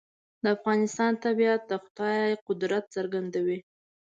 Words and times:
د 0.43 0.45
افغانستان 0.57 1.11
طبیعت 1.25 1.61
د 1.67 1.73
خدای 1.83 2.19
قدرت 2.47 2.83
څرګندوي. 2.95 3.59